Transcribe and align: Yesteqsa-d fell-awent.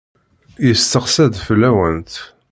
Yesteqsa-d 0.65 1.33
fell-awent. 1.45 2.13